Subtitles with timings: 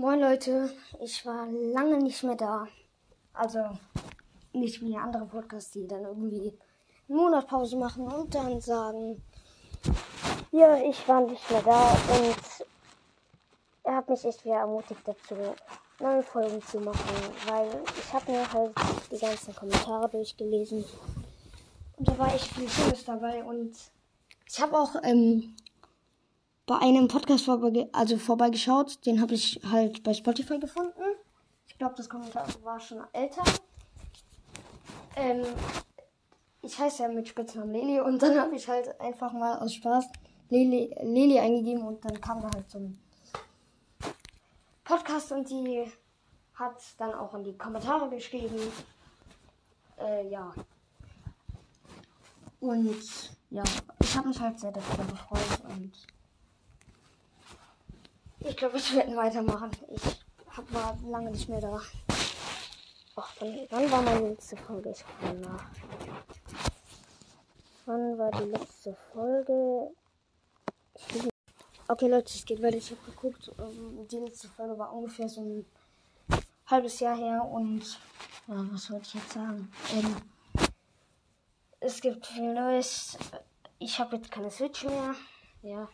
[0.00, 2.66] Moin Leute, ich war lange nicht mehr da.
[3.34, 3.58] Also
[4.54, 6.54] nicht wie andere Podcasts, die dann irgendwie
[7.06, 9.22] eine Monatpause machen und dann sagen,
[10.52, 12.66] ja, ich war nicht mehr da und
[13.82, 15.36] er hat mich echt wieder ermutigt dazu,
[15.98, 18.72] neue Folgen zu machen, weil ich habe mir halt
[19.12, 20.82] die ganzen Kommentare durchgelesen
[21.98, 23.76] und da war echt viel Schönes dabei und
[24.48, 25.54] ich habe auch ähm,
[26.66, 29.04] bei einem Podcast vorbei, also vorbeigeschaut.
[29.06, 31.02] Den habe ich halt bei Spotify gefunden.
[31.66, 33.42] Ich glaube, das Kommentar war schon älter.
[35.16, 35.44] Ähm,
[36.62, 40.06] ich heiße ja mit Spitznamen Leli und dann habe ich halt einfach mal aus Spaß
[40.50, 42.98] Leli, Leli eingegeben und dann kam da halt so ein
[44.84, 45.90] Podcast und die
[46.54, 48.58] hat dann auch in die Kommentare geschrieben.
[49.98, 50.52] Äh, ja.
[52.60, 53.62] Und ja,
[54.00, 55.92] ich habe mich halt sehr darüber gefreut und
[58.40, 59.70] ich glaube, wir werden weitermachen.
[59.90, 60.02] Ich
[60.56, 61.80] hab war lange nicht mehr da.
[63.16, 64.90] Ach, wann, wann war meine letzte Folge?
[64.90, 65.64] Ich gucke nach.
[67.86, 69.90] Wann war die letzte Folge?
[71.88, 72.76] Okay, Leute, es geht weiter.
[72.76, 73.50] Ich habe geguckt.
[73.58, 75.66] Ähm, die letzte Folge war ungefähr so ein
[76.66, 77.44] halbes Jahr her.
[77.44, 77.82] Und
[78.48, 79.70] ja, was wollte ich jetzt sagen?
[79.92, 80.16] Ähm,
[81.80, 83.18] es gibt viel Neues.
[83.78, 85.14] Ich habe jetzt keine Switch mehr.
[85.62, 85.88] Ja,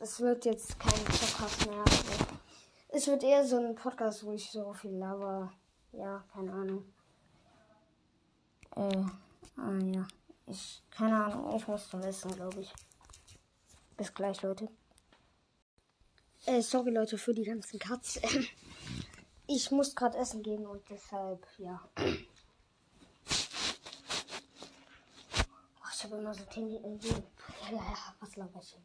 [0.00, 1.84] es wird jetzt kein Podcast mehr.
[2.88, 5.52] Es wird eher so ein Podcast, wo ich so viel laber.
[5.92, 6.84] Ja, keine Ahnung.
[8.76, 9.04] Äh,
[9.56, 10.06] ah ja.
[10.46, 12.70] Ich, keine Ahnung, ich muss zum Essen, glaube ich.
[13.96, 14.68] Bis gleich, Leute.
[16.46, 18.20] Äh, sorry, Leute, für die ganzen Cuts.
[19.46, 21.80] ich muss gerade essen gehen und deshalb, ja.
[21.94, 22.04] Ach,
[25.94, 26.80] ich habe immer so ja,
[28.20, 28.76] was laber ich?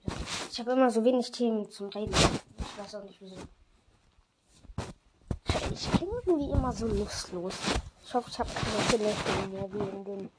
[0.51, 2.13] Ich habe immer so wenig Themen zum Reden.
[2.13, 3.37] Ich weiß auch nicht wieso.
[5.71, 7.55] Ich klinge irgendwie immer so lustlos.
[8.03, 10.31] Ich hoffe, ich habe keine Kinderstimme mehr wie in den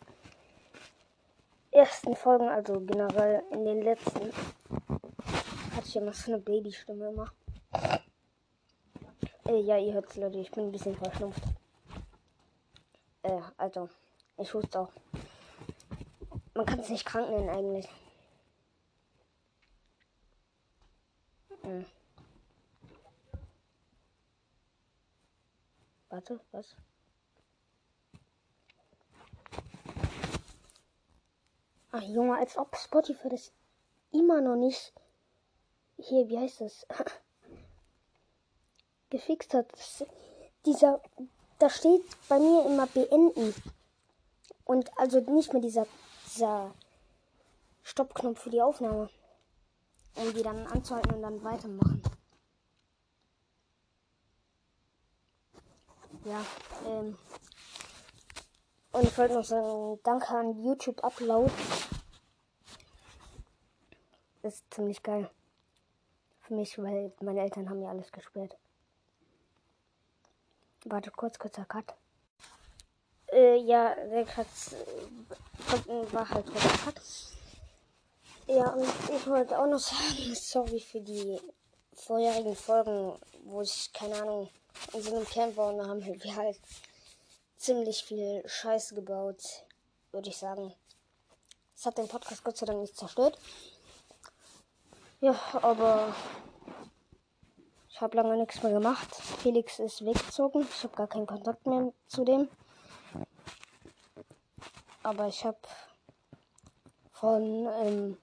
[1.70, 4.33] ersten Folgen, also generell in den letzten.
[5.77, 7.33] Hatte ich immer so eine Babystimme immer.
[9.46, 11.42] Äh, ja, ihr hört es, Leute, ich bin ein bisschen verschnupft.
[13.23, 13.89] Äh, also,
[14.36, 14.92] ich huste auch.
[16.55, 17.89] Man kann es nicht krank nennen eigentlich.
[21.63, 21.86] Hm.
[26.11, 26.74] Warte, was?
[31.91, 33.52] Ach Junge, als ob Spotify das
[34.11, 34.92] immer noch nicht
[35.97, 36.86] hier, wie heißt das?
[39.11, 39.70] gefixt hat.
[39.73, 40.05] Das,
[40.67, 41.01] dieser,
[41.58, 43.55] da steht bei mir immer beenden.
[44.64, 45.86] Und also nicht mehr dieser,
[46.27, 46.74] dieser
[47.83, 49.08] Stoppknopf für die Aufnahme
[50.18, 52.02] um dann anzuhalten und dann weitermachen.
[56.24, 56.45] Ja,
[56.86, 57.17] ähm.
[58.92, 61.52] Und ich wollte noch sagen, danke an YouTube Upload.
[64.42, 65.30] Ist ziemlich geil.
[66.40, 68.56] Für mich, weil meine Eltern haben ja alles gesperrt.
[70.85, 71.95] Warte kurz, kurzer Cut.
[73.30, 77.00] Äh, ja, der Cut äh, war halt kurzer Cut.
[78.51, 81.39] Ja, und ich wollte auch noch sagen, sorry für die
[81.92, 84.48] vorherigen Folgen, wo ich, keine Ahnung,
[84.95, 86.59] in so einem Camp war und da haben wir halt
[87.59, 89.42] ziemlich viel Scheiße gebaut,
[90.13, 90.73] würde ich sagen.
[91.77, 93.39] Es hat den Podcast Gott sei Dank nicht zerstört.
[95.20, 96.15] Ja, aber
[97.91, 99.15] ich habe lange nichts mehr gemacht.
[99.15, 100.67] Felix ist weggezogen.
[100.70, 102.48] Ich habe gar keinen Kontakt mehr zu dem.
[105.03, 105.59] Aber ich habe
[107.13, 108.17] von ähm,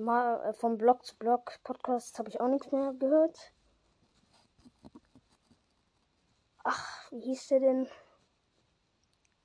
[0.00, 3.52] mal äh, vom Blog zu Blog Podcast habe ich auch nichts mehr gehört.
[6.64, 7.88] Ach, wie hieß der denn?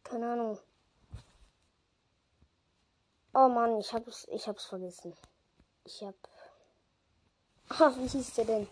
[0.04, 0.60] Keine Ahnung.
[3.34, 5.16] Oh Mann, ich hab's, ich hab's vergessen.
[5.84, 6.16] Ich hab.
[7.70, 8.68] Ach, wie hieß der denn?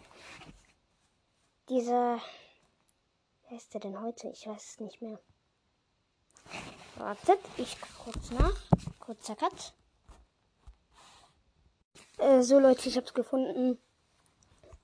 [1.70, 2.20] Dieser.
[3.48, 4.30] Wer ist der denn heute?
[4.30, 5.20] Ich weiß es nicht mehr.
[6.96, 8.56] Wartet, ich kurz nach.
[9.00, 9.74] Kurzer Cut.
[12.24, 13.78] Äh, so Leute, ich hab's gefunden.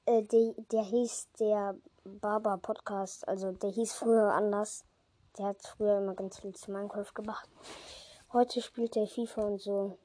[0.06, 3.26] Äh, der, der hieß der Barber Podcast.
[3.30, 4.84] Also der hieß früher anders.
[5.38, 7.50] Der hat früher immer ganz viel zu Minecraft gemacht.
[8.34, 9.98] Heute spielt er FIFA und so.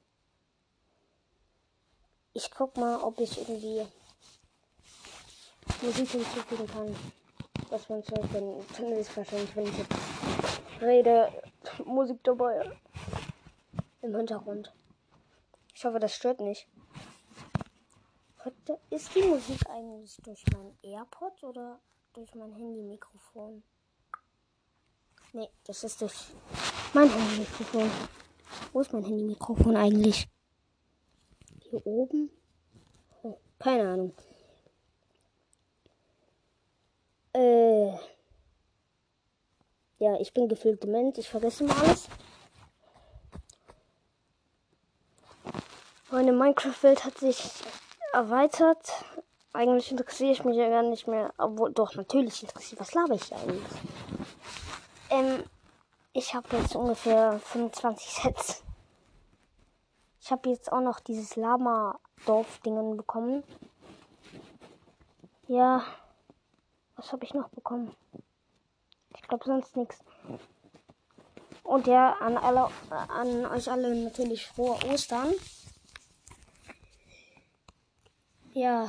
[2.34, 3.84] Ich guck mal, ob ich irgendwie
[5.82, 6.96] Musik hinzufügen kann.
[7.68, 9.96] Was man so dann, dann ist wahrscheinlich, wenn ich jetzt
[10.80, 11.32] rede,
[11.84, 12.78] Musik dabei
[14.02, 14.72] im Hintergrund.
[15.74, 16.68] Ich hoffe, das stört nicht.
[18.88, 21.80] Ist die Musik eigentlich durch mein AirPod oder
[22.14, 23.62] durch mein Handy-Mikrofon?
[25.34, 26.14] Nee, das ist durch
[26.94, 27.90] mein Handy-Mikrofon.
[28.72, 30.28] Wo ist mein Handy-Mikrofon eigentlich?
[31.62, 32.30] Hier oben?
[33.22, 34.14] Oh, keine Ahnung.
[37.34, 37.92] Äh.
[39.98, 41.18] Ja, ich bin gefühlt dement.
[41.18, 42.08] Ich vergesse mal alles.
[46.10, 47.42] Meine Minecraft-Welt hat sich
[48.14, 49.04] erweitert.
[49.52, 51.32] Eigentlich interessiere ich mich ja gar nicht mehr.
[51.38, 52.80] Obwohl, doch, natürlich interessiert.
[52.80, 53.62] Was laber ich eigentlich?
[55.10, 55.44] Ähm,
[56.12, 58.64] ich habe jetzt ungefähr 25 Sets.
[60.20, 63.44] Ich habe jetzt auch noch dieses Lama-Dorf-Dingen bekommen.
[65.46, 65.84] Ja.
[66.96, 67.94] Was habe ich noch bekommen?
[69.14, 69.98] Ich glaube sonst nichts.
[71.62, 75.32] Und ja, an alle, an euch alle natürlich frohe Ostern.
[78.54, 78.88] Ja.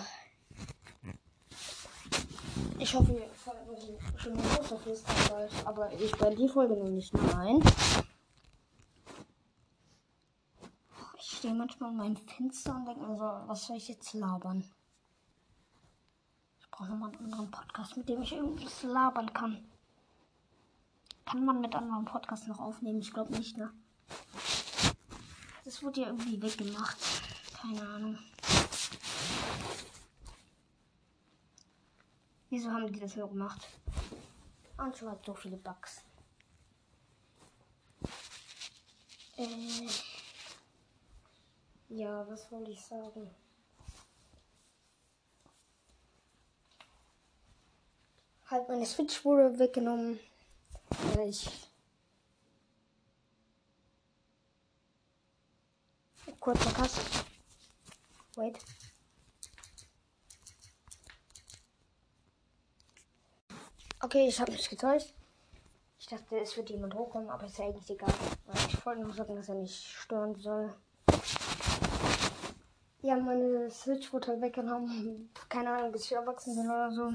[2.78, 5.52] Ich hoffe, ihr feiert noch ein schönes Osterfest bald.
[5.66, 7.12] Aber ich bei die Folge noch nicht.
[7.16, 7.64] Nein.
[11.18, 14.64] Ich stehe manchmal in meinem Fenster und denke mir so, was soll ich jetzt labern?
[16.60, 19.68] Ich brauche nochmal einen anderen Podcast, mit dem ich irgendwas labern kann.
[21.26, 23.00] Kann man mit anderen Podcasts noch aufnehmen?
[23.00, 23.74] Ich glaube nicht, ne?
[25.64, 26.98] Das wurde ja irgendwie weggemacht.
[27.60, 28.20] Keine Ahnung.
[32.56, 33.68] Wieso haben die das nur gemacht?
[34.78, 36.02] Und schon hat so viele Bugs.
[39.36, 39.90] Äh,
[41.90, 43.30] ja, was wollte ich sagen?
[48.50, 50.18] Halt, meine Switch wurde weggenommen.
[51.28, 51.50] Ich.
[56.40, 57.02] Kurzer Kass.
[58.38, 58.58] Wait.
[64.06, 65.16] Okay, ich habe mich getäuscht.
[65.98, 68.14] Ich dachte, es wird jemand hochkommen, aber ist ja eigentlich egal.
[68.68, 70.72] Ich wollte nur sagen, dass er nicht stören soll.
[73.02, 75.32] Ja, meine Switch wurde halt weggenommen.
[75.50, 77.14] Keine Ahnung, bis ich erwachsen bin oder so.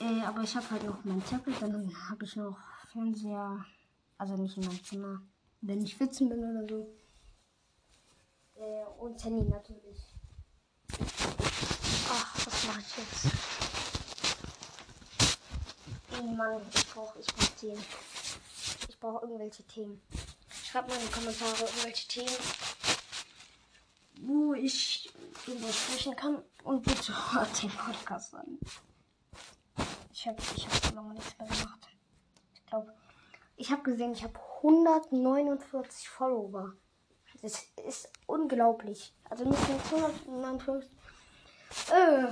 [0.00, 2.56] Äh, aber ich habe halt noch mein Tablet, dann habe ich noch
[2.90, 3.62] Fernseher.
[4.16, 5.20] Also nicht in meinem Zimmer.
[5.60, 6.96] Wenn ich 14 bin oder so.
[8.54, 10.14] Äh, und Handy natürlich.
[12.10, 13.71] Ach, was mache ich jetzt?
[16.18, 17.84] Oh Mann, ich brauche ich brauch Themen.
[18.88, 20.02] Ich brauche irgendwelche Themen.
[20.64, 22.36] Schreibt mal in die Kommentare irgendwelche Themen,
[24.20, 25.10] wo ich
[25.44, 26.42] drüber sprechen kann.
[26.64, 28.58] Und bitte hört den Podcast an.
[30.12, 31.88] Ich habe ich hab so lange nichts mehr gemacht.
[32.54, 32.94] Ich glaube,
[33.56, 36.74] ich habe gesehen, ich habe 149 Follower.
[37.40, 39.14] Das ist unglaublich.
[39.28, 40.90] Also nicht nur 149.
[41.90, 42.26] Äh,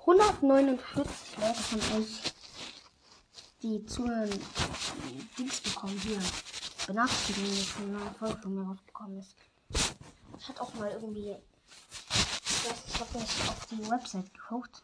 [0.00, 2.41] 149 Leute von euch
[3.62, 6.20] die die Dings bekommen hier.
[6.86, 9.36] Benachrichtigungen, dass eine neue Folge von mir rausgekommen ist.
[10.38, 11.36] Ich hatte auch mal irgendwie.
[12.10, 14.82] Ich weiß, ich habe nicht auf die Website geguckt.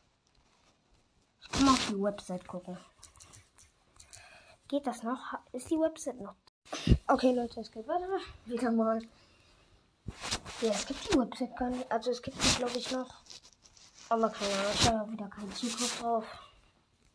[1.41, 2.79] Ich kann mal auf die Website gucken.
[4.69, 5.19] Geht das noch?
[5.53, 6.35] Ist die Website noch?
[7.09, 8.21] Okay, Leute, es geht weiter.
[8.47, 9.03] Wieder mal.
[10.61, 11.91] Ja, es gibt die Website gar nicht.
[11.91, 13.13] Also es gibt die, glaube ich, noch.
[14.09, 16.25] Aber keine Ahnung, ich habe wieder keinen Zugriff drauf.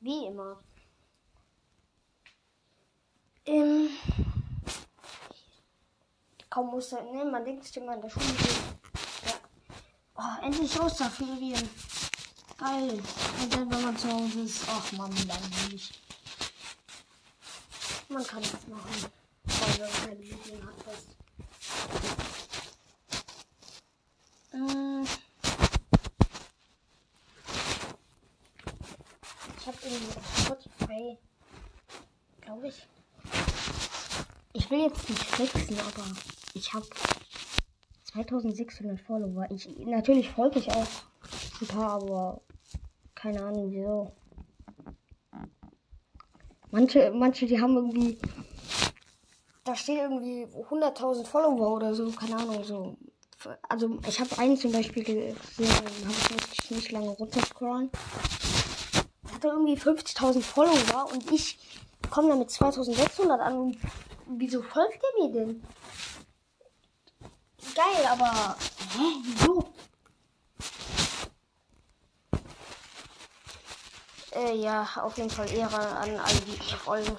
[0.01, 0.59] Wie immer.
[3.45, 3.89] Ähm,
[6.49, 8.25] kaum muss er, ne, man denkt sich immer in der Schule.
[9.25, 9.33] Ja.
[10.15, 11.69] Oh, endlich Osterferien.
[12.57, 13.03] Geil.
[13.41, 15.91] Und dann, wenn man zu Hause ist, ach man, langweilig.
[18.07, 19.11] Man kann das machen.
[19.43, 21.07] Wenn man keine Lieblingen hat, fest.
[24.53, 25.03] Äh,
[29.57, 31.17] ich habe irgendwie auf Spotify,
[32.41, 32.87] glaube ich,
[34.53, 36.05] ich will jetzt nicht flexen, aber
[36.55, 36.85] ich habe
[38.05, 39.45] 2600 Follower.
[39.51, 40.87] Ich, natürlich folge ich auch
[41.61, 42.41] ein paar, aber
[43.13, 44.11] keine Ahnung wieso.
[46.71, 48.17] Manche, manche, die haben irgendwie,
[49.63, 52.97] da steht irgendwie 100.000 Follower oder so, keine Ahnung, so.
[53.69, 55.35] Also ich habe einen zum Beispiel gesehen,
[55.67, 57.91] habe ich nicht, nicht lange runterscrollen.
[59.31, 61.59] Hatte irgendwie 50.000 Follower und ich
[62.09, 63.77] komme da mit 2600 an und
[64.39, 65.63] Wieso folgt er mir denn?
[67.75, 68.55] Geil, aber.
[68.93, 69.21] Hä?
[69.23, 69.73] Wieso?
[74.31, 77.17] Äh, ja, auf jeden Fall Ehre an alle, die mir folgen.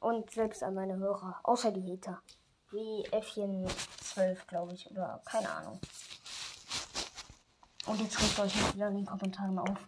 [0.00, 1.40] Und selbst an meine Hörer.
[1.44, 2.20] Außer die Hater.
[2.70, 4.90] Wie F12, glaube ich.
[4.90, 5.80] Oder keine Ahnung.
[7.86, 9.78] Und jetzt regt euch nicht wieder in den Kommentaren auf.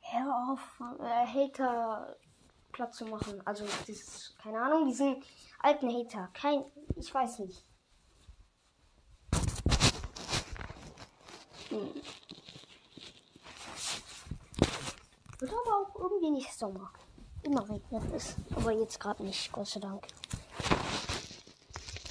[0.00, 2.16] Hör auf, äh, Hater
[2.70, 3.40] Platz zu machen.
[3.44, 5.22] Also, das keine Ahnung, diesen
[5.64, 6.28] alten Hater.
[6.34, 6.64] Kein,
[6.96, 7.64] ich weiß nicht.
[11.70, 11.94] Hm.
[15.38, 16.90] Wird aber auch irgendwie nicht Sommer.
[17.42, 18.36] Immer regnet es.
[18.54, 20.06] Aber jetzt gerade nicht, Gott sei Dank.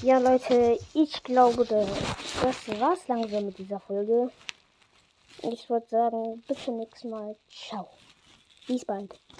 [0.01, 4.31] Ja, Leute, ich glaube, das war's langsam mit dieser Folge.
[5.43, 7.35] Ich würde sagen, bis zum nächsten Mal.
[7.49, 7.87] Ciao.
[8.67, 9.23] Bis bald.